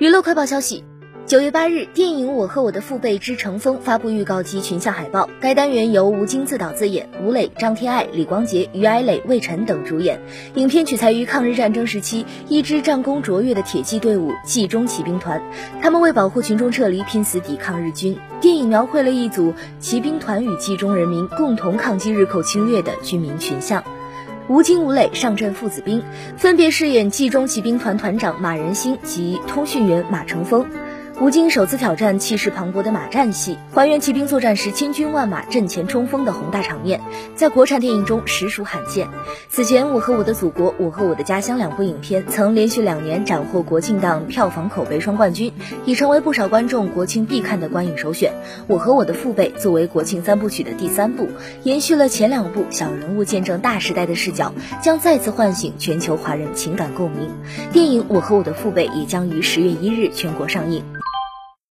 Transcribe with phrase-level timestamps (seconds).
[0.00, 0.82] 娱乐快报消息：
[1.26, 5.28] 九月八日，电影《我和我的父辈之乘风》发布预告及群像海报。
[5.42, 10.18] 该单元由吴京自导自演，吴磊、张天爱、李光洁、于艾磊、魏晨等主演。
[10.54, 15.38] 影片取材于抗日战争时期一支战功卓越的铁骑队伍——冀中骑兵团，
[15.82, 18.16] 他们为保护群众撤离，拼死抵抗日军。
[18.40, 23.84] 电影描绘了一组骑兵团与冀中人民共同抗击日寇侵略的军民群像。
[24.50, 26.02] 吴京、吴磊上阵父子兵，
[26.36, 30.66] 分别饰演冀中骑兵团团长马仁兴及通讯员马成峰。
[31.20, 36.98] 吴京首次挑战气势磅礴的马战戏，还原骑兵作战时千军万马阵前冲锋的宏大场面，
[37.34, 39.06] 在国产电影中实属罕见。
[39.50, 45.52] 此前，《我和我的祖国》《我和我的家乡》两部影片曾连续两年斩获国庆档票房口碑双冠军，
[45.84, 48.32] 已成为不少观众国庆必看的观影首选。
[48.66, 51.28] 《我和我的父辈》作为国庆三部曲的第三部，
[51.64, 57.28] 延续了前两部小人物见证大时代的视角，将再次唤醒全球华人情感共鸣。
[57.74, 60.82] 电影《我和我的父辈》也将于十月一日全国上映。